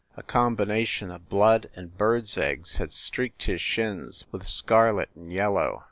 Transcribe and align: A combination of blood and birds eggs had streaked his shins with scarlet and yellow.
A 0.17 0.23
combination 0.23 1.11
of 1.11 1.29
blood 1.29 1.69
and 1.75 1.95
birds 1.95 2.35
eggs 2.35 2.77
had 2.77 2.91
streaked 2.91 3.43
his 3.43 3.61
shins 3.61 4.25
with 4.31 4.47
scarlet 4.47 5.09
and 5.15 5.31
yellow. 5.31 5.79